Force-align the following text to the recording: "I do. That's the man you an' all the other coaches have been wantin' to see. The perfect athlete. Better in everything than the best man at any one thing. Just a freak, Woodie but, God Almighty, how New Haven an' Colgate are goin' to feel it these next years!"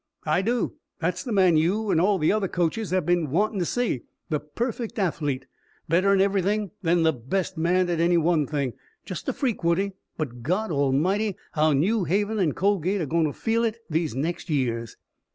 "I 0.25 0.41
do. 0.41 0.77
That's 0.97 1.23
the 1.23 1.31
man 1.31 1.57
you 1.57 1.91
an' 1.91 1.99
all 1.99 2.17
the 2.17 2.31
other 2.31 2.47
coaches 2.47 2.89
have 2.89 3.05
been 3.05 3.29
wantin' 3.29 3.59
to 3.59 3.65
see. 3.65 4.01
The 4.29 4.39
perfect 4.39 4.97
athlete. 4.97 5.45
Better 5.87 6.11
in 6.11 6.19
everything 6.19 6.71
than 6.81 7.03
the 7.03 7.13
best 7.13 7.55
man 7.55 7.87
at 7.87 7.99
any 7.99 8.17
one 8.17 8.47
thing. 8.47 8.73
Just 9.05 9.29
a 9.29 9.33
freak, 9.33 9.63
Woodie 9.63 9.91
but, 10.17 10.41
God 10.41 10.71
Almighty, 10.71 11.35
how 11.51 11.73
New 11.73 12.05
Haven 12.05 12.39
an' 12.39 12.53
Colgate 12.53 13.01
are 13.01 13.05
goin' 13.05 13.25
to 13.25 13.33
feel 13.33 13.63
it 13.63 13.77
these 13.91 14.15
next 14.15 14.49
years!" 14.49 14.97